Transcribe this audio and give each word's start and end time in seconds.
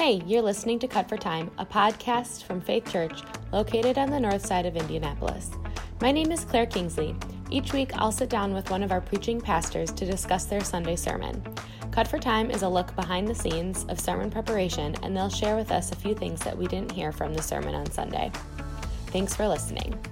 Hey, 0.00 0.22
you're 0.24 0.40
listening 0.40 0.78
to 0.78 0.88
Cut 0.88 1.10
for 1.10 1.18
Time, 1.18 1.50
a 1.58 1.66
podcast 1.66 2.44
from 2.44 2.62
Faith 2.62 2.90
Church 2.90 3.20
located 3.52 3.98
on 3.98 4.08
the 4.08 4.18
north 4.18 4.46
side 4.46 4.64
of 4.64 4.74
Indianapolis. 4.74 5.50
My 6.00 6.10
name 6.10 6.32
is 6.32 6.42
Claire 6.42 6.64
Kingsley. 6.64 7.14
Each 7.50 7.74
week, 7.74 7.94
I'll 7.96 8.10
sit 8.10 8.30
down 8.30 8.54
with 8.54 8.70
one 8.70 8.82
of 8.82 8.92
our 8.92 9.02
preaching 9.02 9.42
pastors 9.42 9.92
to 9.92 10.06
discuss 10.06 10.46
their 10.46 10.64
Sunday 10.64 10.96
sermon. 10.96 11.44
Cut 11.90 12.08
for 12.08 12.18
Time 12.18 12.50
is 12.50 12.62
a 12.62 12.68
look 12.68 12.96
behind 12.96 13.28
the 13.28 13.34
scenes 13.34 13.84
of 13.90 14.00
sermon 14.00 14.30
preparation, 14.30 14.94
and 15.02 15.14
they'll 15.14 15.28
share 15.28 15.54
with 15.54 15.70
us 15.70 15.92
a 15.92 15.96
few 15.96 16.14
things 16.14 16.40
that 16.44 16.56
we 16.56 16.66
didn't 16.66 16.92
hear 16.92 17.12
from 17.12 17.34
the 17.34 17.42
sermon 17.42 17.74
on 17.74 17.90
Sunday. 17.90 18.32
Thanks 19.08 19.36
for 19.36 19.46
listening. 19.46 20.02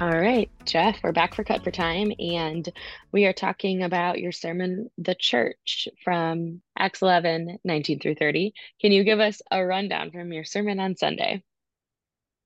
All 0.00 0.10
right, 0.10 0.50
Jeff, 0.64 0.98
we're 1.04 1.12
back 1.12 1.36
for 1.36 1.44
Cut 1.44 1.62
for 1.62 1.70
Time, 1.70 2.12
and 2.18 2.68
we 3.12 3.26
are 3.26 3.32
talking 3.32 3.84
about 3.84 4.18
your 4.18 4.32
sermon, 4.32 4.90
The 4.98 5.14
Church, 5.14 5.86
from 6.02 6.62
Acts 6.76 7.00
11, 7.00 7.60
19 7.62 8.00
through 8.00 8.16
30. 8.16 8.54
Can 8.80 8.90
you 8.90 9.04
give 9.04 9.20
us 9.20 9.40
a 9.52 9.64
rundown 9.64 10.10
from 10.10 10.32
your 10.32 10.42
sermon 10.42 10.80
on 10.80 10.96
Sunday? 10.96 11.44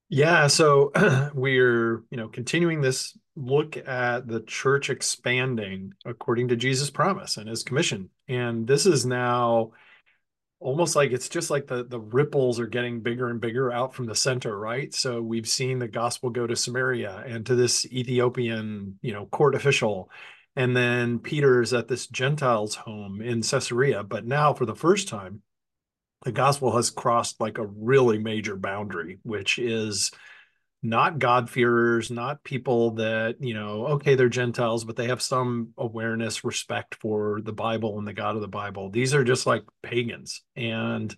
Yeah, 0.09 0.45
so 0.45 0.91
we're, 1.33 2.03
you 2.11 2.17
know, 2.17 2.27
continuing 2.27 2.81
this 2.81 3.17
look 3.35 3.77
at 3.77 4.27
the 4.27 4.41
church 4.41 4.91
expanding 4.91 5.95
according 6.05 6.49
to 6.49 6.55
Jesus' 6.55 6.91
promise 6.91 7.37
and 7.37 7.49
his 7.49 7.63
commission. 7.63 8.11
And 8.27 8.67
this 8.67 8.85
is 8.85 9.07
now 9.07 9.71
almost 10.59 10.95
like 10.95 11.11
it's 11.11 11.29
just 11.29 11.49
like 11.49 11.67
the 11.67 11.83
the 11.85 11.99
ripples 11.99 12.59
are 12.59 12.67
getting 12.67 12.99
bigger 13.01 13.29
and 13.29 13.39
bigger 13.39 13.71
out 13.71 13.93
from 13.93 14.05
the 14.05 14.15
center 14.15 14.57
right? 14.57 14.93
So 14.93 15.21
we've 15.21 15.47
seen 15.47 15.79
the 15.79 15.87
gospel 15.87 16.29
go 16.29 16.45
to 16.47 16.55
samaria 16.55 17.23
and 17.25 17.45
to 17.45 17.55
this 17.55 17.85
ethiopian 17.85 18.99
you 19.01 19.13
know 19.13 19.25
court 19.27 19.55
official. 19.55 20.09
And 20.55 20.75
then 20.75 21.19
peter's 21.19 21.73
at 21.73 21.87
this 21.87 22.07
gentiles 22.07 22.75
home 22.75 23.21
in 23.21 23.41
caesarea. 23.41 24.03
But 24.03 24.25
now 24.25 24.53
for 24.53 24.65
the 24.65 24.75
first 24.75 25.07
time 25.07 25.41
the 26.23 26.31
gospel 26.33 26.75
has 26.75 26.89
crossed 26.89 27.39
like 27.39 27.57
a 27.57 27.65
really 27.65 28.17
major 28.17 28.57
boundary 28.57 29.19
which 29.23 29.57
is 29.57 30.11
not 30.81 31.19
God-fearers, 31.19 32.09
not 32.09 32.43
people 32.43 32.91
that, 32.91 33.35
you 33.39 33.53
know, 33.53 33.85
okay, 33.87 34.15
they're 34.15 34.29
Gentiles, 34.29 34.85
but 34.85 34.95
they 34.95 35.07
have 35.07 35.21
some 35.21 35.69
awareness, 35.77 36.43
respect 36.43 36.95
for 36.95 37.41
the 37.41 37.53
Bible 37.53 37.97
and 37.99 38.07
the 38.07 38.13
God 38.13 38.35
of 38.35 38.41
the 38.41 38.47
Bible. 38.47 38.89
These 38.89 39.13
are 39.13 39.23
just 39.23 39.45
like 39.45 39.63
pagans. 39.83 40.41
And 40.55 41.13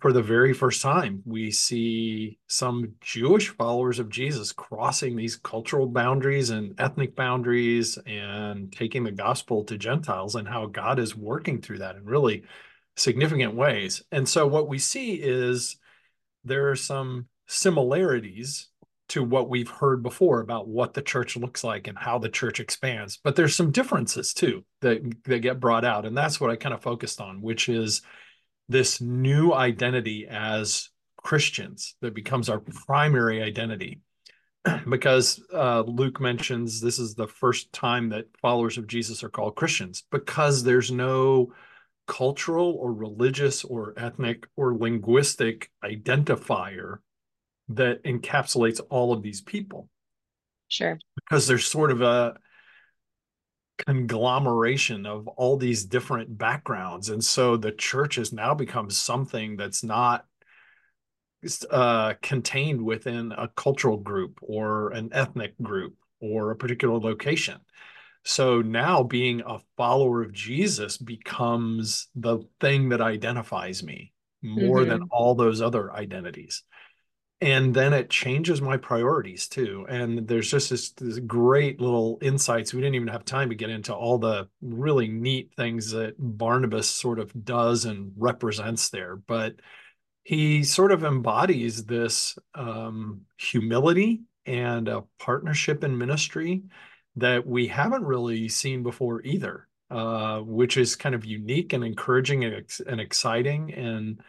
for 0.00 0.12
the 0.14 0.22
very 0.22 0.54
first 0.54 0.80
time, 0.80 1.22
we 1.26 1.50
see 1.50 2.38
some 2.46 2.94
Jewish 3.02 3.48
followers 3.50 3.98
of 3.98 4.08
Jesus 4.08 4.50
crossing 4.50 5.14
these 5.14 5.36
cultural 5.36 5.86
boundaries 5.86 6.48
and 6.48 6.74
ethnic 6.80 7.14
boundaries 7.14 7.98
and 8.06 8.72
taking 8.72 9.04
the 9.04 9.12
gospel 9.12 9.64
to 9.64 9.76
Gentiles 9.76 10.36
and 10.36 10.48
how 10.48 10.66
God 10.66 10.98
is 10.98 11.14
working 11.14 11.60
through 11.60 11.78
that 11.78 11.96
in 11.96 12.04
really 12.04 12.44
significant 12.96 13.54
ways. 13.54 14.02
And 14.10 14.26
so 14.26 14.46
what 14.46 14.68
we 14.68 14.78
see 14.78 15.16
is 15.16 15.76
there 16.44 16.70
are 16.70 16.76
some 16.76 17.26
similarities 17.46 18.69
to 19.10 19.22
what 19.24 19.48
we've 19.48 19.70
heard 19.70 20.02
before 20.02 20.40
about 20.40 20.68
what 20.68 20.94
the 20.94 21.02
church 21.02 21.36
looks 21.36 21.62
like 21.64 21.86
and 21.88 21.98
how 21.98 22.18
the 22.18 22.28
church 22.28 22.60
expands. 22.60 23.18
But 23.22 23.36
there's 23.36 23.56
some 23.56 23.72
differences 23.72 24.32
too 24.32 24.64
that, 24.80 25.02
that 25.24 25.40
get 25.40 25.60
brought 25.60 25.84
out. 25.84 26.06
And 26.06 26.16
that's 26.16 26.40
what 26.40 26.50
I 26.50 26.56
kind 26.56 26.74
of 26.74 26.82
focused 26.82 27.20
on, 27.20 27.42
which 27.42 27.68
is 27.68 28.02
this 28.68 29.00
new 29.00 29.52
identity 29.52 30.26
as 30.28 30.90
Christians 31.16 31.96
that 32.00 32.14
becomes 32.14 32.48
our 32.48 32.60
primary 32.60 33.42
identity. 33.42 34.00
because 34.88 35.42
uh, 35.52 35.82
Luke 35.86 36.20
mentions 36.20 36.80
this 36.80 36.98
is 36.98 37.14
the 37.14 37.26
first 37.26 37.72
time 37.72 38.10
that 38.10 38.26
followers 38.40 38.78
of 38.78 38.86
Jesus 38.86 39.24
are 39.24 39.30
called 39.30 39.56
Christians, 39.56 40.04
because 40.10 40.62
there's 40.62 40.90
no 40.90 41.52
cultural 42.06 42.76
or 42.78 42.92
religious 42.92 43.64
or 43.64 43.94
ethnic 43.96 44.46
or 44.56 44.76
linguistic 44.76 45.70
identifier 45.82 46.98
that 47.70 48.02
encapsulates 48.04 48.80
all 48.90 49.12
of 49.12 49.22
these 49.22 49.40
people. 49.40 49.88
Sure. 50.68 50.98
Because 51.16 51.46
there's 51.46 51.66
sort 51.66 51.90
of 51.90 52.02
a 52.02 52.34
conglomeration 53.86 55.06
of 55.06 55.26
all 55.28 55.56
these 55.56 55.84
different 55.84 56.36
backgrounds. 56.36 57.08
And 57.08 57.24
so 57.24 57.56
the 57.56 57.72
church 57.72 58.16
has 58.16 58.32
now 58.32 58.54
become 58.54 58.90
something 58.90 59.56
that's 59.56 59.82
not 59.82 60.26
uh, 61.70 62.14
contained 62.20 62.82
within 62.82 63.32
a 63.32 63.48
cultural 63.48 63.96
group 63.96 64.38
or 64.42 64.90
an 64.90 65.10
ethnic 65.12 65.54
group 65.62 65.94
or 66.20 66.50
a 66.50 66.56
particular 66.56 66.98
location. 66.98 67.58
So 68.24 68.60
now 68.60 69.02
being 69.02 69.42
a 69.46 69.60
follower 69.78 70.22
of 70.22 70.32
Jesus 70.32 70.98
becomes 70.98 72.08
the 72.14 72.40
thing 72.60 72.90
that 72.90 73.00
identifies 73.00 73.82
me 73.82 74.12
more 74.42 74.80
mm-hmm. 74.80 74.90
than 74.90 75.08
all 75.10 75.34
those 75.34 75.62
other 75.62 75.92
identities 75.92 76.62
and 77.40 77.74
then 77.74 77.92
it 77.92 78.10
changes 78.10 78.60
my 78.60 78.76
priorities 78.76 79.48
too 79.48 79.86
and 79.88 80.28
there's 80.28 80.50
just 80.50 80.70
this, 80.70 80.90
this, 80.90 81.18
great 81.20 81.80
little 81.80 82.18
insights. 82.20 82.74
We 82.74 82.80
didn't 82.80 82.96
even 82.96 83.08
have 83.08 83.24
time 83.24 83.48
to 83.48 83.54
get 83.54 83.70
into 83.70 83.94
all 83.94 84.18
the 84.18 84.48
really 84.60 85.08
neat 85.08 85.52
things 85.56 85.90
that 85.92 86.14
barnabas 86.18 86.88
sort 86.88 87.18
of 87.18 87.32
does 87.44 87.84
and 87.84 88.12
represents 88.16 88.90
there 88.90 89.16
but 89.16 89.56
he 90.22 90.62
sort 90.62 90.92
of 90.92 91.04
embodies 91.04 91.84
this 91.86 92.38
um, 92.54 93.22
humility 93.38 94.20
and 94.46 94.88
a 94.88 95.04
partnership 95.18 95.82
in 95.82 95.96
ministry 95.96 96.62
that 97.16 97.46
we 97.46 97.66
haven't 97.66 98.04
really 98.04 98.48
seen 98.48 98.82
before 98.82 99.22
either 99.22 99.66
uh, 99.90 100.38
which 100.40 100.76
is 100.76 100.94
kind 100.94 101.14
of 101.14 101.24
unique 101.24 101.72
and 101.72 101.82
encouraging 101.82 102.44
and, 102.44 102.64
and 102.86 103.00
exciting 103.00 103.74
and 103.74 104.22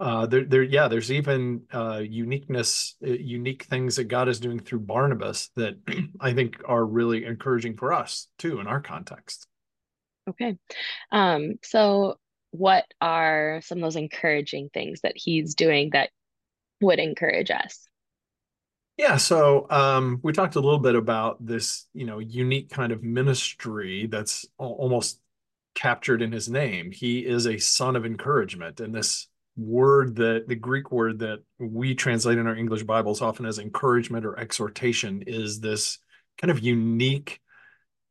uh, 0.00 0.26
there, 0.26 0.44
there, 0.44 0.62
yeah, 0.62 0.88
there's 0.88 1.12
even 1.12 1.62
uh, 1.72 1.98
uniqueness, 1.98 2.96
uh, 3.06 3.10
unique 3.10 3.64
things 3.64 3.96
that 3.96 4.04
God 4.04 4.28
is 4.28 4.40
doing 4.40 4.58
through 4.58 4.80
Barnabas 4.80 5.50
that 5.56 5.74
I 6.20 6.32
think 6.32 6.60
are 6.66 6.84
really 6.84 7.24
encouraging 7.24 7.76
for 7.76 7.92
us 7.92 8.28
too 8.38 8.60
in 8.60 8.66
our 8.66 8.80
context. 8.80 9.46
Okay, 10.28 10.56
um, 11.10 11.54
so 11.62 12.16
what 12.52 12.84
are 13.00 13.60
some 13.64 13.78
of 13.78 13.82
those 13.82 13.96
encouraging 13.96 14.70
things 14.72 15.00
that 15.02 15.14
he's 15.16 15.54
doing 15.54 15.90
that 15.92 16.10
would 16.80 16.98
encourage 16.98 17.50
us? 17.50 17.86
Yeah, 18.96 19.16
so 19.16 19.66
um, 19.70 20.20
we 20.22 20.32
talked 20.32 20.56
a 20.56 20.60
little 20.60 20.78
bit 20.78 20.94
about 20.94 21.44
this, 21.44 21.86
you 21.94 22.04
know, 22.04 22.18
unique 22.18 22.70
kind 22.70 22.92
of 22.92 23.02
ministry 23.02 24.06
that's 24.06 24.46
almost 24.58 25.18
captured 25.74 26.22
in 26.22 26.30
his 26.30 26.48
name. 26.48 26.92
He 26.92 27.20
is 27.20 27.46
a 27.46 27.58
son 27.58 27.96
of 27.96 28.04
encouragement, 28.04 28.80
and 28.80 28.94
this 28.94 29.28
word 29.56 30.16
that 30.16 30.48
the 30.48 30.54
Greek 30.54 30.90
word 30.90 31.18
that 31.20 31.42
we 31.58 31.94
translate 31.94 32.38
in 32.38 32.46
our 32.46 32.56
English 32.56 32.84
Bibles 32.84 33.20
often 33.20 33.46
as 33.46 33.58
encouragement 33.58 34.24
or 34.24 34.38
exhortation 34.38 35.22
is 35.26 35.60
this 35.60 35.98
kind 36.40 36.50
of 36.50 36.60
unique 36.60 37.40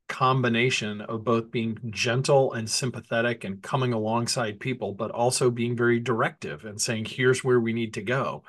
combination 0.08 1.00
of 1.02 1.24
both 1.24 1.52
being 1.52 1.78
gentle 1.90 2.52
and 2.54 2.70
sympathetic 2.70 3.44
and 3.44 3.62
coming 3.62 3.94
alongside 3.94 4.60
people, 4.60 4.94
but 4.94 5.10
also 5.10 5.50
being 5.50 5.76
very 5.76 6.00
directive 6.00 6.66
and 6.66 6.80
saying, 6.80 7.06
here's 7.06 7.44
where 7.44 7.60
we 7.60 7.74
need 7.74 7.94
to 7.94 8.02
go. 8.02 8.44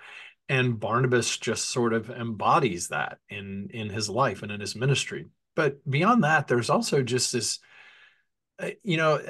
And 0.48 0.78
Barnabas 0.78 1.38
just 1.38 1.70
sort 1.70 1.94
of 1.94 2.10
embodies 2.10 2.88
that 2.88 3.18
in, 3.28 3.70
in 3.72 3.88
his 3.90 4.10
life 4.10 4.42
and 4.42 4.50
in 4.50 4.60
his 4.60 4.74
ministry. 4.74 5.26
But 5.54 5.88
beyond 5.88 6.24
that, 6.24 6.48
there's 6.48 6.68
also 6.68 7.00
just 7.00 7.32
this, 7.32 7.60
uh, 8.58 8.70
you 8.82 8.96
know, 8.96 9.20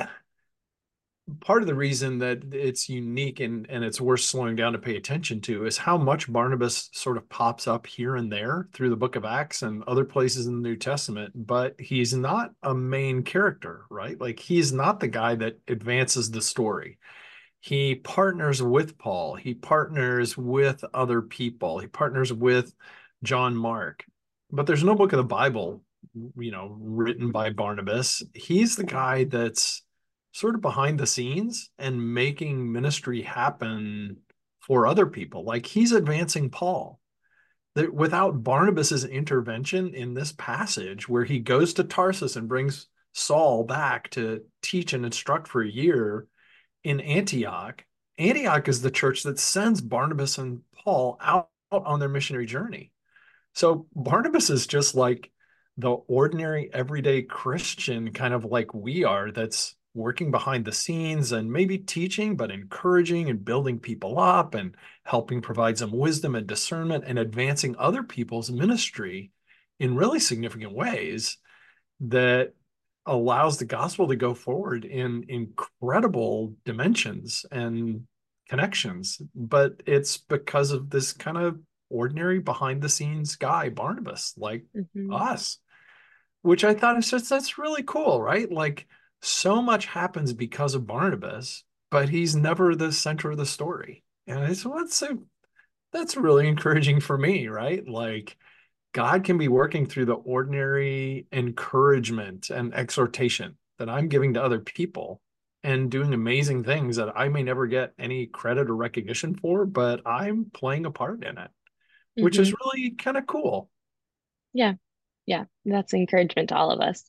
part 1.40 1.62
of 1.62 1.68
the 1.68 1.74
reason 1.74 2.18
that 2.18 2.42
it's 2.52 2.88
unique 2.88 3.40
and, 3.40 3.66
and 3.70 3.84
it's 3.84 4.00
worth 4.00 4.20
slowing 4.20 4.56
down 4.56 4.72
to 4.72 4.78
pay 4.78 4.96
attention 4.96 5.40
to 5.42 5.66
is 5.66 5.78
how 5.78 5.96
much 5.96 6.32
Barnabas 6.32 6.90
sort 6.92 7.16
of 7.16 7.28
pops 7.28 7.68
up 7.68 7.86
here 7.86 8.16
and 8.16 8.30
there 8.30 8.68
through 8.72 8.90
the 8.90 8.96
book 8.96 9.14
of 9.14 9.24
Acts 9.24 9.62
and 9.62 9.84
other 9.84 10.04
places 10.04 10.46
in 10.46 10.60
the 10.60 10.68
New 10.68 10.76
Testament, 10.76 11.32
but 11.34 11.80
he's 11.80 12.12
not 12.12 12.52
a 12.62 12.74
main 12.74 13.22
character, 13.22 13.84
right? 13.88 14.20
Like 14.20 14.40
he's 14.40 14.72
not 14.72 14.98
the 14.98 15.08
guy 15.08 15.36
that 15.36 15.58
advances 15.68 16.30
the 16.30 16.42
story. 16.42 16.98
He 17.60 17.94
partners 17.94 18.60
with 18.60 18.98
Paul, 18.98 19.36
he 19.36 19.54
partners 19.54 20.36
with 20.36 20.84
other 20.92 21.22
people, 21.22 21.78
he 21.78 21.86
partners 21.86 22.32
with 22.32 22.74
John 23.22 23.56
Mark, 23.56 24.04
but 24.50 24.66
there's 24.66 24.82
no 24.82 24.96
book 24.96 25.12
of 25.12 25.18
the 25.18 25.22
Bible, 25.22 25.82
you 26.36 26.50
know, 26.50 26.76
written 26.80 27.30
by 27.30 27.50
Barnabas. 27.50 28.24
He's 28.34 28.74
the 28.74 28.84
guy 28.84 29.24
that's 29.24 29.84
sort 30.32 30.54
of 30.54 30.60
behind 30.60 30.98
the 30.98 31.06
scenes 31.06 31.70
and 31.78 32.14
making 32.14 32.72
ministry 32.72 33.22
happen 33.22 34.16
for 34.60 34.86
other 34.86 35.06
people. 35.06 35.44
Like 35.44 35.66
he's 35.66 35.92
advancing 35.92 36.50
Paul. 36.50 36.98
That 37.74 37.92
without 37.94 38.44
Barnabas's 38.44 39.04
intervention 39.04 39.94
in 39.94 40.12
this 40.12 40.32
passage, 40.32 41.08
where 41.08 41.24
he 41.24 41.38
goes 41.38 41.72
to 41.74 41.84
Tarsus 41.84 42.36
and 42.36 42.46
brings 42.46 42.86
Saul 43.14 43.64
back 43.64 44.10
to 44.10 44.42
teach 44.60 44.92
and 44.92 45.06
instruct 45.06 45.48
for 45.48 45.62
a 45.62 45.70
year 45.70 46.26
in 46.84 47.00
Antioch, 47.00 47.82
Antioch 48.18 48.68
is 48.68 48.82
the 48.82 48.90
church 48.90 49.22
that 49.22 49.38
sends 49.38 49.80
Barnabas 49.80 50.36
and 50.36 50.60
Paul 50.84 51.16
out 51.20 51.48
on 51.70 51.98
their 51.98 52.10
missionary 52.10 52.44
journey. 52.44 52.92
So 53.54 53.86
Barnabas 53.94 54.50
is 54.50 54.66
just 54.66 54.94
like 54.94 55.30
the 55.78 55.90
ordinary, 55.90 56.68
everyday 56.72 57.22
Christian, 57.22 58.12
kind 58.12 58.34
of 58.34 58.44
like 58.44 58.74
we 58.74 59.04
are, 59.04 59.30
that's 59.30 59.74
working 59.94 60.30
behind 60.30 60.64
the 60.64 60.72
scenes 60.72 61.32
and 61.32 61.52
maybe 61.52 61.78
teaching, 61.78 62.36
but 62.36 62.50
encouraging 62.50 63.28
and 63.28 63.44
building 63.44 63.78
people 63.78 64.18
up 64.18 64.54
and 64.54 64.74
helping 65.04 65.42
provide 65.42 65.76
some 65.76 65.92
wisdom 65.92 66.34
and 66.34 66.46
discernment 66.46 67.04
and 67.06 67.18
advancing 67.18 67.76
other 67.78 68.02
people's 68.02 68.50
ministry 68.50 69.30
in 69.78 69.96
really 69.96 70.20
significant 70.20 70.72
ways 70.72 71.36
that 72.00 72.54
allows 73.04 73.58
the 73.58 73.64
gospel 73.64 74.08
to 74.08 74.16
go 74.16 74.32
forward 74.32 74.84
in 74.84 75.24
incredible 75.28 76.54
dimensions 76.64 77.44
and 77.50 78.06
connections. 78.48 79.20
But 79.34 79.82
it's 79.86 80.18
because 80.18 80.70
of 80.70 80.88
this 80.88 81.12
kind 81.12 81.36
of 81.36 81.58
ordinary 81.90 82.38
behind 82.38 82.80
the 82.80 82.88
scenes 82.88 83.36
guy, 83.36 83.68
Barnabas, 83.68 84.34
like 84.36 84.64
mm-hmm. 84.74 85.12
us, 85.12 85.58
which 86.40 86.64
I 86.64 86.74
thought 86.74 86.98
is 86.98 87.10
just 87.10 87.28
that's 87.28 87.58
really 87.58 87.82
cool, 87.82 88.22
right? 88.22 88.50
Like 88.50 88.86
so 89.22 89.62
much 89.62 89.86
happens 89.86 90.32
because 90.32 90.74
of 90.74 90.86
Barnabas, 90.86 91.64
but 91.90 92.08
he's 92.08 92.36
never 92.36 92.74
the 92.74 92.92
center 92.92 93.30
of 93.30 93.38
the 93.38 93.46
story. 93.46 94.02
And 94.26 94.44
it's 94.44 94.64
what's 94.64 94.96
so 94.96 95.22
that's 95.92 96.16
really 96.16 96.48
encouraging 96.48 97.00
for 97.00 97.16
me, 97.16 97.48
right? 97.48 97.86
Like 97.86 98.36
God 98.92 99.24
can 99.24 99.38
be 99.38 99.48
working 99.48 99.86
through 99.86 100.06
the 100.06 100.14
ordinary 100.14 101.26
encouragement 101.32 102.50
and 102.50 102.74
exhortation 102.74 103.56
that 103.78 103.88
I'm 103.88 104.08
giving 104.08 104.34
to 104.34 104.42
other 104.42 104.58
people 104.58 105.20
and 105.62 105.90
doing 105.90 106.12
amazing 106.12 106.64
things 106.64 106.96
that 106.96 107.16
I 107.16 107.28
may 107.28 107.42
never 107.42 107.66
get 107.66 107.92
any 107.98 108.26
credit 108.26 108.68
or 108.68 108.76
recognition 108.76 109.34
for, 109.36 109.64
but 109.64 110.06
I'm 110.06 110.46
playing 110.52 110.86
a 110.86 110.90
part 110.90 111.22
in 111.24 111.38
it, 111.38 111.50
mm-hmm. 111.50 112.24
which 112.24 112.38
is 112.38 112.48
mm-hmm. 112.48 112.78
really 112.78 112.90
kind 112.90 113.16
of 113.16 113.26
cool. 113.26 113.70
Yeah. 114.52 114.74
Yeah, 115.26 115.44
that's 115.64 115.94
encouragement 115.94 116.48
to 116.48 116.56
all 116.56 116.70
of 116.70 116.80
us. 116.80 117.04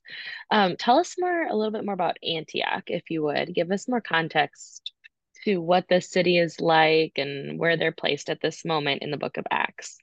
Um, 0.52 0.76
tell 0.78 1.00
us 1.00 1.16
more, 1.18 1.48
a 1.48 1.56
little 1.56 1.72
bit 1.72 1.86
more 1.86 1.96
about 1.96 2.18
Antioch, 2.24 2.84
if 2.88 3.10
you 3.10 3.24
would. 3.24 3.54
Give 3.56 3.72
us 3.72 3.88
more 3.88 4.02
context 4.02 4.92
to 5.46 5.58
what 5.58 5.86
the 5.90 6.00
city 6.00 6.38
is 6.38 6.60
like 6.60 7.14
and 7.18 7.60
where 7.60 7.76
they're 7.76 7.92
placed 7.92 8.30
at 8.30 8.40
this 8.42 8.64
moment 8.64 9.02
in 9.02 9.12
the 9.12 9.18
book 9.18 9.38
of 9.38 9.46
Acts. 9.50 9.98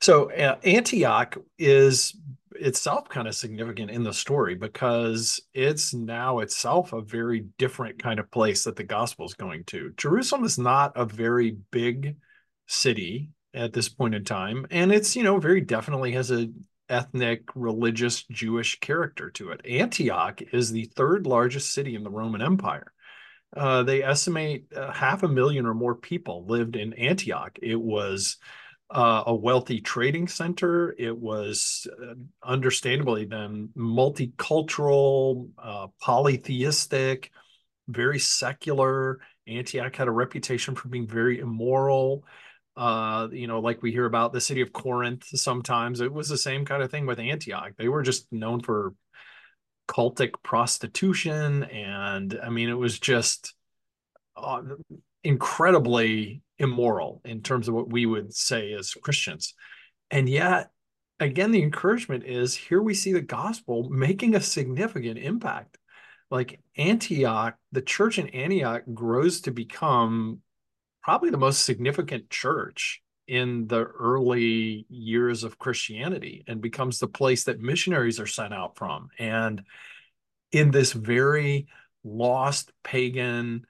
So, 0.00 0.30
uh, 0.30 0.56
Antioch 0.64 1.36
is 1.58 2.16
itself 2.52 3.08
kind 3.08 3.28
of 3.28 3.34
significant 3.34 3.90
in 3.90 4.02
the 4.02 4.12
story 4.12 4.54
because 4.54 5.40
it's 5.52 5.92
now 5.92 6.38
itself 6.38 6.92
a 6.92 7.02
very 7.02 7.46
different 7.58 8.02
kind 8.02 8.18
of 8.18 8.30
place 8.30 8.64
that 8.64 8.76
the 8.76 8.84
gospel 8.84 9.26
is 9.26 9.34
going 9.34 9.64
to. 9.64 9.92
Jerusalem 9.96 10.44
is 10.44 10.58
not 10.58 10.92
a 10.96 11.04
very 11.04 11.58
big 11.70 12.16
city 12.66 13.30
at 13.52 13.72
this 13.72 13.88
point 13.88 14.14
in 14.14 14.24
time 14.24 14.66
and 14.70 14.92
it's 14.92 15.16
you 15.16 15.22
know 15.22 15.38
very 15.38 15.60
definitely 15.60 16.12
has 16.12 16.30
a 16.30 16.48
ethnic, 16.88 17.42
religious 17.54 18.24
Jewish 18.24 18.80
character 18.80 19.30
to 19.30 19.50
it. 19.50 19.64
Antioch 19.66 20.40
is 20.52 20.70
the 20.70 20.84
third 20.96 21.26
largest 21.26 21.72
city 21.72 21.94
in 21.94 22.04
the 22.04 22.10
Roman 22.10 22.42
Empire. 22.42 22.92
Uh, 23.56 23.82
they 23.82 24.02
estimate 24.02 24.66
uh, 24.74 24.90
half 24.92 25.22
a 25.22 25.28
million 25.28 25.66
or 25.66 25.74
more 25.74 25.94
people 25.94 26.46
lived 26.46 26.76
in 26.76 26.92
Antioch. 26.94 27.58
It 27.62 27.80
was 27.80 28.36
uh, 28.90 29.24
a 29.26 29.34
wealthy 29.34 29.80
trading 29.80 30.28
center. 30.28 30.94
It 30.98 31.16
was 31.16 31.86
uh, 32.00 32.14
understandably 32.42 33.24
then 33.24 33.70
multicultural, 33.76 35.48
uh, 35.58 35.88
polytheistic, 36.00 37.30
very 37.88 38.18
secular. 38.18 39.20
Antioch 39.48 39.94
had 39.94 40.08
a 40.08 40.12
reputation 40.12 40.74
for 40.74 40.88
being 40.88 41.06
very 41.06 41.38
immoral 41.38 42.24
uh, 42.76 43.28
you 43.32 43.46
know, 43.46 43.60
like 43.60 43.82
we 43.82 43.90
hear 43.90 44.04
about 44.04 44.32
the 44.32 44.40
city 44.40 44.60
of 44.60 44.72
Corinth 44.72 45.24
sometimes. 45.26 46.00
It 46.00 46.12
was 46.12 46.28
the 46.28 46.36
same 46.36 46.64
kind 46.64 46.82
of 46.82 46.90
thing 46.90 47.06
with 47.06 47.18
Antioch. 47.18 47.72
They 47.78 47.88
were 47.88 48.02
just 48.02 48.30
known 48.32 48.60
for 48.60 48.92
cultic 49.88 50.34
prostitution. 50.42 51.64
And 51.64 52.38
I 52.42 52.50
mean, 52.50 52.68
it 52.68 52.74
was 52.74 52.98
just 52.98 53.54
uh, 54.36 54.62
incredibly 55.24 56.42
immoral 56.58 57.20
in 57.24 57.42
terms 57.42 57.68
of 57.68 57.74
what 57.74 57.90
we 57.90 58.04
would 58.04 58.34
say 58.34 58.72
as 58.72 58.92
Christians. 58.92 59.54
And 60.10 60.28
yet, 60.28 60.70
again, 61.18 61.52
the 61.52 61.62
encouragement 61.62 62.24
is 62.24 62.54
here 62.54 62.82
we 62.82 62.94
see 62.94 63.12
the 63.12 63.20
gospel 63.20 63.88
making 63.90 64.34
a 64.34 64.40
significant 64.40 65.18
impact. 65.18 65.78
Like 66.30 66.60
Antioch, 66.76 67.56
the 67.72 67.82
church 67.82 68.18
in 68.18 68.28
Antioch 68.30 68.82
grows 68.92 69.42
to 69.42 69.52
become 69.52 70.40
probably 71.06 71.30
the 71.30 71.36
most 71.36 71.64
significant 71.64 72.28
church 72.30 73.00
in 73.28 73.68
the 73.68 73.84
early 73.84 74.84
years 74.88 75.44
of 75.44 75.56
Christianity 75.56 76.42
and 76.48 76.60
becomes 76.60 76.98
the 76.98 77.06
place 77.06 77.44
that 77.44 77.60
missionaries 77.60 78.18
are 78.18 78.26
sent 78.26 78.52
out 78.52 78.76
from. 78.76 79.10
And 79.16 79.62
in 80.50 80.72
this 80.72 80.92
very 80.92 81.68
lost 82.02 82.72
pagan, 82.82 83.68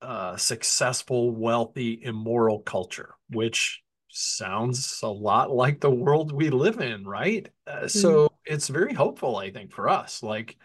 uh, 0.00 0.36
successful, 0.36 1.30
wealthy, 1.30 2.00
immoral 2.02 2.58
culture, 2.58 3.14
which 3.30 3.80
sounds 4.08 4.98
a 5.04 5.08
lot 5.08 5.52
like 5.52 5.80
the 5.80 5.88
world 5.88 6.32
we 6.32 6.50
live 6.50 6.80
in, 6.80 7.04
right? 7.04 7.48
Uh, 7.64 7.76
mm-hmm. 7.76 7.86
So 7.86 8.32
it's 8.44 8.66
very 8.66 8.92
hopeful, 8.92 9.36
I 9.36 9.52
think, 9.52 9.72
for 9.72 9.88
us. 9.88 10.20
Like 10.20 10.56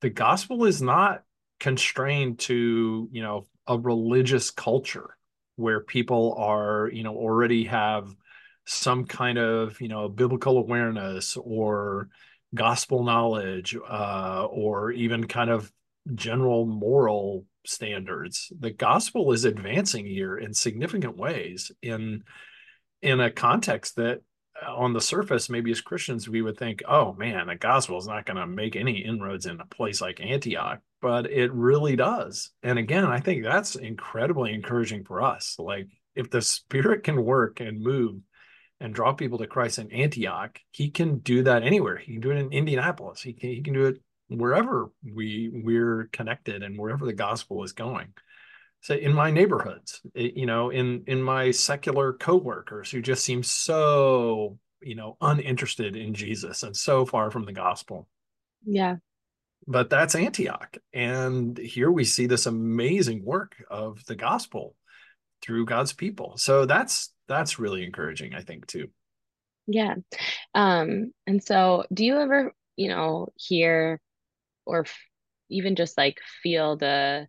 the 0.00 0.08
gospel 0.08 0.64
is 0.64 0.80
not 0.80 1.24
constrained 1.60 2.38
to, 2.38 3.06
you 3.12 3.22
know, 3.22 3.46
a 3.66 3.76
religious 3.78 4.50
culture 4.50 5.10
where 5.58 5.80
people 5.80 6.34
are, 6.38 6.88
you 6.92 7.02
know, 7.02 7.16
already 7.16 7.64
have 7.64 8.14
some 8.64 9.04
kind 9.04 9.38
of, 9.38 9.80
you 9.80 9.88
know, 9.88 10.08
biblical 10.08 10.58
awareness 10.58 11.36
or 11.36 12.08
gospel 12.54 13.02
knowledge 13.02 13.76
uh, 13.88 14.46
or 14.50 14.92
even 14.92 15.26
kind 15.26 15.50
of 15.50 15.70
general 16.14 16.66
moral 16.66 17.44
standards. 17.64 18.52
The 18.58 18.70
gospel 18.70 19.32
is 19.32 19.44
advancing 19.44 20.06
here 20.06 20.36
in 20.38 20.54
significant 20.54 21.16
ways 21.16 21.72
in 21.82 22.24
in 23.02 23.20
a 23.20 23.30
context 23.30 23.96
that 23.96 24.20
on 24.66 24.92
the 24.92 25.00
surface, 25.00 25.48
maybe 25.48 25.70
as 25.70 25.80
Christians, 25.80 26.28
we 26.28 26.42
would 26.42 26.58
think, 26.58 26.82
oh 26.88 27.12
man, 27.14 27.46
the 27.46 27.56
gospel 27.56 27.98
is 27.98 28.06
not 28.06 28.26
going 28.26 28.36
to 28.36 28.46
make 28.46 28.76
any 28.76 28.98
inroads 28.98 29.46
in 29.46 29.60
a 29.60 29.66
place 29.66 30.00
like 30.00 30.20
Antioch 30.20 30.80
but 31.00 31.30
it 31.30 31.52
really 31.52 31.96
does. 31.96 32.50
And 32.62 32.78
again, 32.78 33.04
I 33.04 33.20
think 33.20 33.44
that's 33.44 33.76
incredibly 33.76 34.52
encouraging 34.52 35.04
for 35.04 35.22
us. 35.22 35.56
Like 35.58 35.88
if 36.14 36.30
the 36.30 36.42
spirit 36.42 37.04
can 37.04 37.24
work 37.24 37.60
and 37.60 37.80
move 37.80 38.20
and 38.80 38.94
draw 38.94 39.12
people 39.12 39.38
to 39.38 39.46
Christ 39.46 39.78
in 39.78 39.92
Antioch, 39.92 40.58
he 40.70 40.90
can 40.90 41.18
do 41.18 41.44
that 41.44 41.62
anywhere. 41.62 41.96
He 41.96 42.12
can 42.12 42.20
do 42.20 42.30
it 42.30 42.38
in 42.38 42.52
Indianapolis. 42.52 43.22
He 43.22 43.32
can, 43.32 43.50
he 43.50 43.62
can 43.62 43.74
do 43.74 43.86
it 43.86 44.00
wherever 44.28 44.90
we 45.02 45.50
we're 45.52 46.08
connected 46.12 46.62
and 46.62 46.78
wherever 46.78 47.06
the 47.06 47.12
gospel 47.12 47.62
is 47.64 47.72
going. 47.72 48.12
So 48.80 48.94
in 48.94 49.12
my 49.12 49.30
neighborhoods, 49.30 50.00
you 50.14 50.46
know, 50.46 50.70
in 50.70 51.04
in 51.06 51.22
my 51.22 51.50
secular 51.50 52.12
coworkers 52.12 52.90
who 52.90 53.02
just 53.02 53.24
seem 53.24 53.42
so, 53.42 54.58
you 54.80 54.94
know, 54.94 55.16
uninterested 55.20 55.96
in 55.96 56.14
Jesus 56.14 56.62
and 56.62 56.76
so 56.76 57.04
far 57.04 57.30
from 57.30 57.44
the 57.44 57.52
gospel. 57.52 58.08
Yeah 58.64 58.96
but 59.68 59.90
that's 59.90 60.14
Antioch. 60.14 60.78
And 60.94 61.56
here 61.58 61.90
we 61.90 62.04
see 62.04 62.26
this 62.26 62.46
amazing 62.46 63.22
work 63.22 63.62
of 63.70 64.04
the 64.06 64.16
gospel 64.16 64.74
through 65.42 65.66
God's 65.66 65.92
people. 65.92 66.38
So 66.38 66.64
that's 66.64 67.12
that's 67.28 67.58
really 67.58 67.84
encouraging, 67.84 68.34
I 68.34 68.40
think, 68.40 68.66
too. 68.66 68.88
Yeah. 69.66 69.96
Um, 70.54 71.12
and 71.26 71.44
so 71.44 71.84
do 71.92 72.02
you 72.02 72.18
ever, 72.18 72.52
you 72.76 72.88
know, 72.88 73.28
hear 73.36 74.00
or 74.64 74.80
f- 74.80 74.98
even 75.50 75.76
just 75.76 75.98
like 75.98 76.18
feel 76.42 76.76
the 76.76 77.28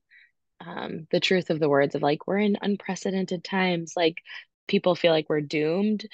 um 0.66 1.08
the 1.12 1.20
truth 1.20 1.50
of 1.50 1.60
the 1.60 1.70
words 1.70 1.96
of 1.96 2.02
like 2.02 2.28
we're 2.28 2.40
in 2.40 2.58
unprecedented 2.62 3.44
times, 3.44 3.94
like 3.96 4.18
people 4.68 4.96
feel 4.96 5.12
like 5.12 5.30
we're 5.30 5.42
doomed. 5.42 6.08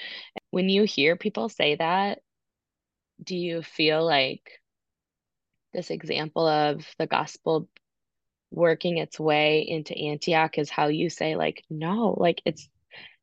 When 0.50 0.68
you 0.68 0.84
hear 0.84 1.16
people 1.16 1.48
say 1.48 1.76
that, 1.76 2.20
do 3.22 3.36
you 3.36 3.62
feel 3.62 4.04
like 4.04 4.42
this 5.72 5.90
example 5.90 6.46
of 6.46 6.86
the 6.98 7.06
gospel 7.06 7.68
working 8.50 8.98
its 8.98 9.20
way 9.20 9.60
into 9.68 9.96
Antioch 9.96 10.58
is 10.58 10.70
how 10.70 10.86
you 10.88 11.10
say 11.10 11.36
like 11.36 11.62
no 11.68 12.14
like 12.18 12.40
it's 12.44 12.68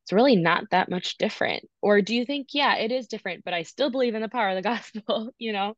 it's 0.04 0.12
really 0.12 0.36
not 0.36 0.66
that 0.72 0.90
much 0.90 1.18
different 1.18 1.64
or 1.82 2.02
do 2.02 2.14
you 2.14 2.26
think 2.26 2.50
yeah 2.54 2.76
it 2.76 2.92
is 2.92 3.08
different 3.08 3.44
but 3.46 3.54
I 3.54 3.64
still 3.64 3.90
believe 3.90 4.16
in 4.16 4.22
the 4.22 4.30
power 4.30 4.50
of 4.50 4.56
the 4.56 4.62
gospel 4.70 5.32
you 5.40 5.54
know 5.54 5.76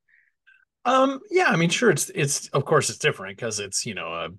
um 0.83 1.19
yeah 1.29 1.45
I 1.45 1.55
mean 1.55 1.69
sure 1.69 1.91
it's 1.91 2.09
it's 2.13 2.47
of 2.49 2.65
course 2.65 2.89
it's 2.89 2.99
different 2.99 3.37
because 3.37 3.59
it's 3.59 3.85
you 3.85 3.93
know 3.93 4.07
a 4.07 4.29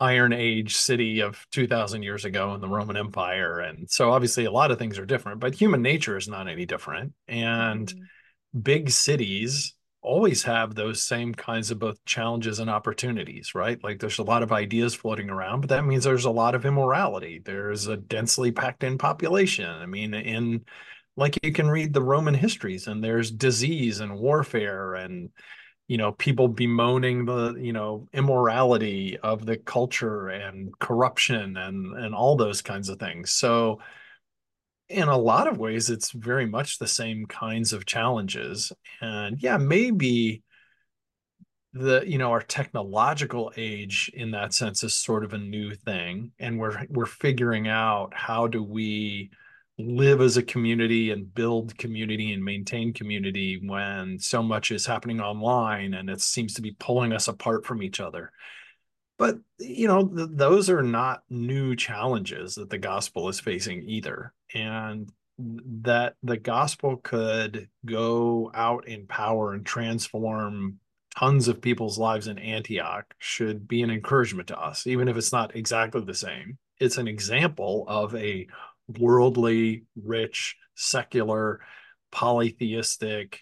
iron 0.00 0.32
age 0.32 0.76
city 0.76 1.20
of 1.20 1.44
2000 1.52 2.02
years 2.02 2.24
ago 2.24 2.54
in 2.54 2.60
the 2.60 2.68
Roman 2.68 2.96
Empire 2.96 3.60
and 3.60 3.90
so 3.90 4.12
obviously 4.12 4.44
a 4.44 4.50
lot 4.50 4.70
of 4.70 4.78
things 4.78 4.98
are 4.98 5.06
different 5.06 5.40
but 5.40 5.54
human 5.54 5.82
nature 5.82 6.16
is 6.16 6.28
not 6.28 6.48
any 6.48 6.66
different 6.66 7.12
and 7.26 7.88
mm-hmm. 7.88 8.60
big 8.60 8.90
cities 8.90 9.74
always 10.00 10.42
have 10.44 10.74
those 10.74 11.02
same 11.02 11.34
kinds 11.34 11.70
of 11.70 11.78
both 11.78 12.02
challenges 12.04 12.60
and 12.60 12.70
opportunities, 12.70 13.54
right? 13.54 13.82
Like 13.82 13.98
there's 13.98 14.18
a 14.18 14.22
lot 14.22 14.42
of 14.42 14.52
ideas 14.52 14.94
floating 14.94 15.28
around, 15.28 15.60
but 15.60 15.70
that 15.70 15.84
means 15.84 16.04
there's 16.04 16.24
a 16.24 16.30
lot 16.30 16.54
of 16.54 16.64
immorality. 16.64 17.42
There's 17.44 17.88
a 17.88 17.96
densely 17.96 18.52
packed 18.52 18.84
in 18.84 18.96
population. 18.96 19.68
I 19.68 19.86
mean, 19.86 20.14
in 20.14 20.64
like 21.16 21.38
you 21.42 21.52
can 21.52 21.68
read 21.68 21.92
the 21.92 22.02
Roman 22.02 22.34
histories 22.34 22.86
and 22.86 23.02
there's 23.02 23.30
disease 23.30 24.00
and 24.00 24.18
warfare 24.18 24.94
and 24.94 25.30
you 25.88 25.96
know 25.96 26.12
people 26.12 26.48
bemoaning 26.48 27.24
the 27.24 27.54
you 27.58 27.72
know 27.72 28.06
immorality 28.12 29.18
of 29.18 29.46
the 29.46 29.56
culture 29.56 30.28
and 30.28 30.78
corruption 30.78 31.56
and 31.56 31.96
and 31.96 32.14
all 32.14 32.36
those 32.36 32.62
kinds 32.62 32.88
of 32.88 33.00
things. 33.00 33.32
So 33.32 33.80
in 34.88 35.08
a 35.08 35.18
lot 35.18 35.48
of 35.48 35.58
ways 35.58 35.90
it's 35.90 36.12
very 36.12 36.46
much 36.46 36.78
the 36.78 36.86
same 36.86 37.26
kinds 37.26 37.72
of 37.72 37.86
challenges. 37.86 38.72
And 39.00 39.42
yeah 39.42 39.56
maybe 39.56 40.42
the 41.72 42.02
you 42.06 42.18
know 42.18 42.30
our 42.32 42.42
technological 42.42 43.52
age 43.56 44.10
in 44.14 44.30
that 44.32 44.54
sense 44.54 44.82
is 44.82 44.94
sort 44.94 45.24
of 45.24 45.32
a 45.32 45.38
new 45.38 45.74
thing 45.74 46.32
and 46.38 46.58
we're 46.58 46.86
we're 46.88 47.06
figuring 47.06 47.68
out 47.68 48.12
how 48.14 48.46
do 48.46 48.62
we 48.62 49.30
live 49.78 50.20
as 50.20 50.36
a 50.36 50.42
community 50.42 51.10
and 51.10 51.32
build 51.34 51.76
community 51.78 52.32
and 52.32 52.44
maintain 52.44 52.92
community 52.92 53.60
when 53.64 54.18
so 54.18 54.42
much 54.42 54.70
is 54.70 54.84
happening 54.86 55.20
online 55.20 55.94
and 55.94 56.10
it 56.10 56.20
seems 56.20 56.54
to 56.54 56.62
be 56.62 56.72
pulling 56.80 57.12
us 57.12 57.28
apart 57.28 57.64
from 57.64 57.82
each 57.82 58.00
other 58.00 58.32
but 59.18 59.38
you 59.58 59.86
know 59.86 60.06
th- 60.06 60.28
those 60.32 60.68
are 60.68 60.82
not 60.82 61.22
new 61.30 61.76
challenges 61.76 62.56
that 62.56 62.70
the 62.70 62.78
gospel 62.78 63.28
is 63.28 63.38
facing 63.38 63.82
either 63.82 64.32
and 64.54 65.12
that 65.38 66.14
the 66.22 66.36
gospel 66.36 66.96
could 66.96 67.68
go 67.86 68.50
out 68.54 68.88
in 68.88 69.06
power 69.06 69.52
and 69.52 69.64
transform 69.64 70.78
tons 71.16 71.48
of 71.48 71.60
people's 71.60 71.98
lives 71.98 72.28
in 72.28 72.38
Antioch 72.38 73.14
should 73.18 73.66
be 73.68 73.82
an 73.82 73.90
encouragement 73.90 74.48
to 74.48 74.58
us, 74.58 74.86
even 74.86 75.08
if 75.08 75.16
it's 75.16 75.32
not 75.32 75.54
exactly 75.54 76.00
the 76.00 76.14
same. 76.14 76.58
It's 76.80 76.98
an 76.98 77.08
example 77.08 77.84
of 77.88 78.14
a 78.14 78.46
worldly, 78.88 79.84
rich, 80.02 80.56
secular, 80.74 81.60
polytheistic, 82.10 83.40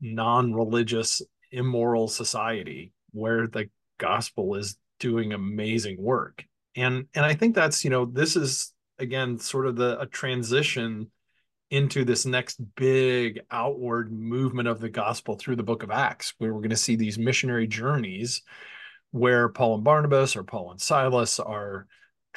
non 0.00 0.54
religious, 0.54 1.22
immoral 1.50 2.08
society 2.08 2.92
where 3.12 3.46
the 3.46 3.68
gospel 3.98 4.54
is 4.54 4.78
doing 5.00 5.32
amazing 5.32 6.00
work. 6.00 6.44
And, 6.76 7.06
and 7.14 7.24
I 7.24 7.34
think 7.34 7.54
that's, 7.54 7.84
you 7.84 7.90
know, 7.90 8.04
this 8.04 8.36
is 8.36 8.72
again 8.98 9.38
sort 9.38 9.66
of 9.66 9.76
the 9.76 9.98
a 10.00 10.06
transition 10.06 11.10
into 11.70 12.04
this 12.04 12.24
next 12.24 12.58
big 12.76 13.40
outward 13.50 14.10
movement 14.10 14.68
of 14.68 14.80
the 14.80 14.88
gospel 14.88 15.36
through 15.36 15.56
the 15.56 15.62
book 15.62 15.82
of 15.82 15.90
Acts, 15.90 16.32
where 16.38 16.52
we're 16.52 16.60
going 16.60 16.70
to 16.70 16.76
see 16.76 16.96
these 16.96 17.18
missionary 17.18 17.66
journeys 17.66 18.42
where 19.10 19.48
Paul 19.48 19.76
and 19.76 19.84
Barnabas 19.84 20.36
or 20.36 20.44
Paul 20.44 20.70
and 20.70 20.80
Silas 20.80 21.38
are 21.38 21.86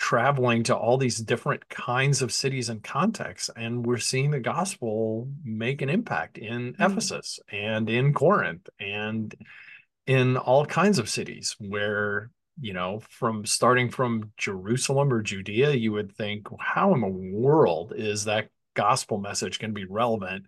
traveling 0.02 0.64
to 0.64 0.76
all 0.76 0.98
these 0.98 1.20
different 1.20 1.70
kinds 1.70 2.24
of 2.24 2.34
cities 2.34 2.70
and 2.70 2.84
contexts. 2.84 3.52
And 3.56 3.86
we're 3.86 4.00
seeing 4.00 4.32
the 4.32 4.40
gospel 4.40 5.30
make 5.44 5.84
an 5.84 5.92
impact 5.92 6.40
in 6.40 6.74
mm-hmm. 6.74 6.82
Ephesus 6.82 7.40
and 7.52 7.88
in 7.88 8.12
Corinth 8.12 8.68
and 8.80 9.32
in 10.08 10.38
all 10.38 10.66
kinds 10.66 10.98
of 10.98 11.08
cities 11.08 11.56
where 11.60 12.32
you 12.60 12.74
know, 12.74 13.02
from 13.10 13.46
starting 13.46 13.90
from 13.90 14.32
Jerusalem 14.38 15.12
or 15.14 15.22
Judea, 15.22 15.72
you 15.72 15.94
would 15.94 16.16
think, 16.16 16.48
how 16.60 16.94
in 16.94 17.02
the 17.02 17.08
world 17.08 17.94
is 17.96 18.26
that 18.26 18.50
gospel 18.76 19.20
message 19.20 19.58
going 19.58 19.72
to 19.72 19.80
be 19.80 19.86
relevant 19.86 20.46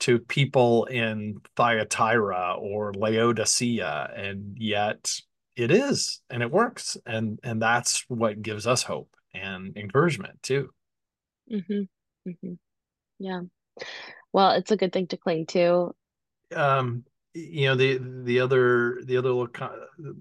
to 0.00 0.18
people 0.18 0.84
in 0.86 1.40
Thyatira 1.56 2.54
or 2.58 2.94
Laodicea, 2.94 4.12
and 4.16 4.56
yet 4.56 5.20
it 5.56 5.70
is, 5.70 6.20
and 6.30 6.42
it 6.42 6.50
works, 6.50 6.96
and 7.06 7.38
and 7.42 7.60
that's 7.60 8.04
what 8.08 8.42
gives 8.42 8.66
us 8.66 8.82
hope 8.82 9.14
and 9.34 9.76
encouragement 9.76 10.42
too. 10.42 10.70
Mm-hmm. 11.50 12.30
Mm-hmm. 12.30 12.52
Yeah. 13.18 13.40
Well, 14.32 14.52
it's 14.52 14.70
a 14.70 14.76
good 14.76 14.92
thing 14.92 15.08
to 15.08 15.16
cling 15.16 15.46
to. 15.46 15.94
Um, 16.54 17.04
you 17.34 17.66
know 17.66 17.74
the 17.74 17.98
the 18.24 18.40
other 18.40 19.00
the 19.04 19.16
other 19.16 19.32
little 19.32 19.70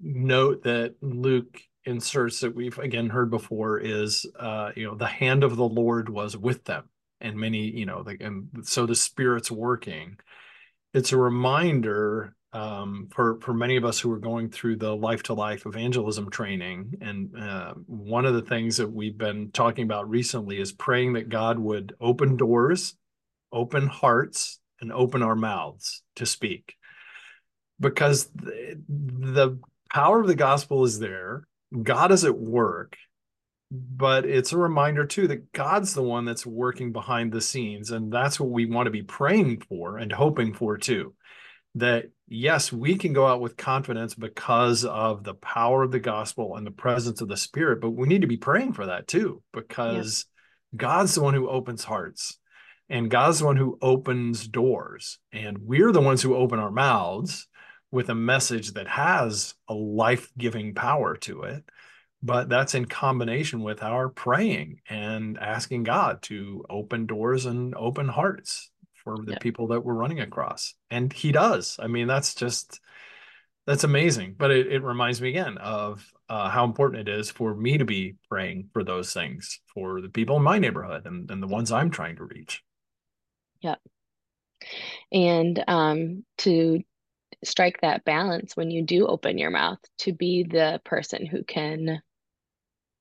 note 0.01 0.63
that 0.63 0.95
Luke 1.01 1.61
inserts 1.85 2.39
that 2.39 2.55
we've 2.55 2.77
again 2.77 3.09
heard 3.09 3.29
before 3.29 3.79
is 3.79 4.25
uh, 4.39 4.71
you 4.75 4.85
know 4.88 4.95
the 4.95 5.07
hand 5.07 5.43
of 5.43 5.55
the 5.55 5.67
Lord 5.67 6.09
was 6.09 6.38
with 6.38 6.63
them 6.65 6.89
and 7.19 7.35
many 7.35 7.69
you 7.69 7.85
know 7.85 8.03
the, 8.03 8.17
and 8.21 8.47
so 8.63 8.85
the 8.85 8.95
spirit's 8.95 9.51
working 9.51 10.17
it's 10.93 11.11
a 11.11 11.17
reminder 11.17 12.35
um, 12.53 13.08
for 13.12 13.39
for 13.39 13.53
many 13.53 13.77
of 13.77 13.86
us 13.86 14.00
who 14.00 14.12
are 14.12 14.20
going 14.20 14.50
through 14.50 14.75
the 14.75 14.96
life 14.96 15.24
to 15.24 15.34
life 15.34 15.65
evangelism 15.65 16.29
training 16.29 16.93
and 17.01 17.36
uh, 17.38 17.74
one 17.86 18.25
of 18.25 18.34
the 18.34 18.41
things 18.41 18.77
that 18.77 18.91
we've 18.91 19.17
been 19.17 19.51
talking 19.51 19.84
about 19.84 20.10
recently 20.10 20.60
is 20.60 20.72
praying 20.72 21.13
that 21.13 21.29
god 21.29 21.58
would 21.58 21.96
open 22.01 22.36
doors 22.36 22.96
open 23.53 23.88
hearts 23.88 24.60
and 24.81 24.91
open 24.91 25.22
our 25.22 25.36
mouths 25.36 26.03
to 26.15 26.25
speak 26.25 26.75
because 27.79 28.29
the, 28.36 28.81
the 28.88 29.58
power 29.89 30.20
of 30.20 30.27
the 30.27 30.36
gospel 30.36 30.84
is 30.84 31.00
there 31.00 31.48
god 31.84 32.12
is 32.12 32.25
at 32.25 32.38
work 32.38 32.98
but 33.72 34.25
it's 34.25 34.51
a 34.51 34.58
reminder 34.58 35.05
too 35.05 35.27
that 35.29 35.53
God's 35.53 35.93
the 35.93 36.03
one 36.03 36.25
that's 36.25 36.46
working 36.46 36.91
behind 36.91 37.31
the 37.31 37.39
scenes. 37.39 37.91
And 37.91 38.12
that's 38.12 38.38
what 38.38 38.50
we 38.50 38.65
want 38.65 38.88
to 38.88 38.91
be 38.91 39.01
praying 39.01 39.62
for 39.62 39.98
and 39.98 40.12
hoping 40.12 40.53
for 40.53 40.77
too. 40.77 41.13
That 41.75 42.10
yes, 42.31 42.71
we 42.71 42.95
can 42.95 43.13
go 43.13 43.27
out 43.27 43.41
with 43.41 43.57
confidence 43.57 44.15
because 44.15 44.85
of 44.85 45.23
the 45.23 45.33
power 45.33 45.83
of 45.83 45.91
the 45.91 46.00
gospel 46.00 46.55
and 46.55 46.65
the 46.65 46.71
presence 46.71 47.21
of 47.21 47.27
the 47.27 47.38
Spirit, 47.38 47.81
but 47.81 47.91
we 47.91 48.07
need 48.07 48.21
to 48.21 48.27
be 48.27 48.38
praying 48.38 48.73
for 48.73 48.85
that 48.85 49.07
too, 49.07 49.43
because 49.53 50.25
yeah. 50.73 50.77
God's 50.77 51.15
the 51.15 51.21
one 51.21 51.33
who 51.33 51.50
opens 51.50 51.83
hearts 51.83 52.39
and 52.89 53.11
God's 53.11 53.39
the 53.39 53.45
one 53.45 53.57
who 53.57 53.77
opens 53.81 54.47
doors. 54.47 55.19
And 55.33 55.57
we're 55.59 55.91
the 55.91 56.01
ones 56.01 56.21
who 56.21 56.35
open 56.35 56.59
our 56.59 56.71
mouths 56.71 57.47
with 57.91 58.09
a 58.09 58.15
message 58.15 58.71
that 58.73 58.88
has 58.88 59.53
a 59.67 59.73
life 59.73 60.31
giving 60.38 60.73
power 60.73 61.17
to 61.17 61.43
it 61.43 61.63
but 62.23 62.50
that's 62.50 62.75
in 62.75 62.85
combination 62.85 63.63
with 63.63 63.81
our 63.81 64.07
praying 64.09 64.79
and 64.89 65.39
asking 65.39 65.83
God 65.83 66.21
to 66.23 66.63
open 66.69 67.07
doors 67.07 67.45
and 67.45 67.73
open 67.75 68.07
hearts 68.07 68.70
for 69.03 69.17
the 69.17 69.38
people 69.38 69.67
that 69.67 69.84
we're 69.84 69.93
running 69.93 70.20
across. 70.20 70.74
And 70.89 71.12
he 71.12 71.31
does. 71.31 71.77
I 71.81 71.88
mean, 71.88 72.08
that's 72.08 72.36
just 72.36 72.79
that's 73.65 73.84
amazing. 73.84 74.36
But 74.38 74.51
it, 74.51 74.67
it 74.67 74.84
reminds 74.84 75.22
me 75.22 75.29
again 75.29 75.58
of 75.58 76.05
uh, 76.29 76.50
how 76.50 76.65
important 76.65 77.08
it 77.08 77.12
is 77.12 77.29
for 77.29 77.53
me 77.53 77.77
to 77.77 77.86
be 77.86 78.15
praying 78.29 78.70
for 78.74 78.84
those 78.84 79.13
things 79.13 79.60
for 79.74 80.01
the 80.01 80.10
people 80.10 80.38
in 80.38 80.43
my 80.43 80.60
neighborhood 80.60 81.05
and, 81.05 81.29
and 81.29 81.41
the 81.41 81.48
ones 81.48 81.72
I'm 81.72 81.91
trying 81.91 82.15
to 82.17 82.25
reach. 82.25 82.63
Yeah. 83.62 83.75
And 85.12 85.63
um, 85.67 86.25
to 86.39 86.81
strike 87.43 87.81
that 87.81 88.05
balance 88.05 88.55
when 88.55 88.72
you 88.72 88.84
do 88.84 89.08
open 89.08 89.38
your 89.38 89.50
mouth 89.50 89.79
to 90.00 90.13
be 90.13 90.43
the 90.43 90.79
person 90.86 91.25
who 91.25 91.43
can 91.43 92.01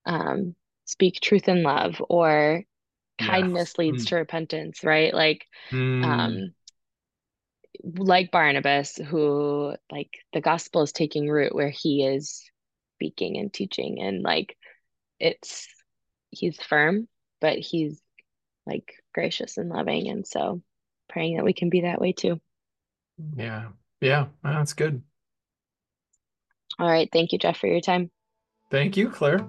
um, 0.06 0.54
speak 0.84 1.20
truth 1.20 1.48
in 1.48 1.62
love 1.62 2.02
or 2.08 2.62
kindness 3.26 3.78
leads 3.78 4.04
mm. 4.04 4.08
to 4.08 4.16
repentance, 4.16 4.84
right? 4.84 5.12
Like, 5.12 5.46
mm. 5.70 6.04
um, 6.04 6.54
like 7.84 8.30
Barnabas, 8.30 8.96
who 8.96 9.74
like 9.90 10.10
the 10.32 10.40
gospel 10.40 10.82
is 10.82 10.92
taking 10.92 11.28
root 11.28 11.54
where 11.54 11.70
he 11.70 12.04
is 12.04 12.42
speaking 12.96 13.38
and 13.38 13.52
teaching, 13.52 14.00
and 14.00 14.22
like 14.22 14.56
it's 15.18 15.68
he's 16.30 16.58
firm, 16.60 17.08
but 17.40 17.58
he's 17.58 18.00
like 18.66 18.94
gracious 19.14 19.56
and 19.56 19.70
loving, 19.70 20.08
and 20.08 20.26
so 20.26 20.62
praying 21.08 21.36
that 21.36 21.44
we 21.44 21.52
can 21.52 21.70
be 21.70 21.82
that 21.82 22.00
way 22.00 22.12
too. 22.12 22.40
Yeah, 23.36 23.68
yeah, 24.00 24.26
that's 24.42 24.72
good. 24.72 25.02
All 26.78 26.88
right, 26.88 27.08
thank 27.12 27.32
you, 27.32 27.38
Jeff, 27.38 27.58
for 27.58 27.66
your 27.66 27.80
time. 27.80 28.10
Thank 28.70 28.96
you, 28.96 29.10
Claire. 29.10 29.46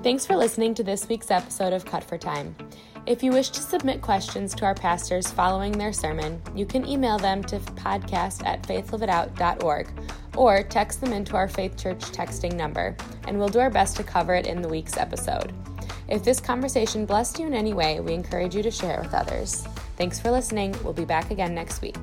Thanks 0.00 0.24
for 0.24 0.36
listening 0.36 0.74
to 0.74 0.84
this 0.84 1.08
week's 1.08 1.32
episode 1.32 1.72
of 1.72 1.84
Cut 1.84 2.04
for 2.04 2.16
Time. 2.16 2.54
If 3.04 3.20
you 3.20 3.32
wish 3.32 3.50
to 3.50 3.60
submit 3.60 4.00
questions 4.00 4.54
to 4.54 4.64
our 4.64 4.74
pastors 4.74 5.28
following 5.28 5.72
their 5.72 5.92
sermon, 5.92 6.40
you 6.54 6.66
can 6.66 6.86
email 6.86 7.18
them 7.18 7.42
to 7.44 7.58
podcast 7.58 8.46
at 8.46 8.62
faithliveitout.org 8.62 9.88
or 10.36 10.62
text 10.62 11.00
them 11.00 11.12
into 11.12 11.34
our 11.34 11.48
Faith 11.48 11.76
Church 11.76 11.98
texting 11.98 12.54
number, 12.54 12.96
and 13.26 13.36
we'll 13.36 13.48
do 13.48 13.58
our 13.58 13.70
best 13.70 13.96
to 13.96 14.04
cover 14.04 14.36
it 14.36 14.46
in 14.46 14.62
the 14.62 14.68
week's 14.68 14.96
episode. 14.96 15.52
If 16.06 16.22
this 16.22 16.38
conversation 16.38 17.04
blessed 17.04 17.40
you 17.40 17.48
in 17.48 17.54
any 17.54 17.74
way, 17.74 17.98
we 17.98 18.14
encourage 18.14 18.54
you 18.54 18.62
to 18.62 18.70
share 18.70 19.00
it 19.00 19.02
with 19.02 19.14
others. 19.14 19.66
Thanks 19.96 20.20
for 20.20 20.30
listening. 20.30 20.76
We'll 20.84 20.92
be 20.92 21.04
back 21.04 21.32
again 21.32 21.56
next 21.56 21.82
week. 21.82 21.98